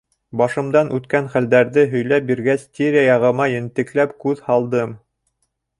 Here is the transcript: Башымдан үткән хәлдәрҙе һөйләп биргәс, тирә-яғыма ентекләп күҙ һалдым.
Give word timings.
Башымдан 0.41 0.87
үткән 0.99 1.27
хәлдәрҙе 1.33 1.83
һөйләп 1.93 2.27
биргәс, 2.31 2.65
тирә-яғыма 2.79 3.49
ентекләп 3.53 4.21
күҙ 4.27 4.43
һалдым. 4.49 4.99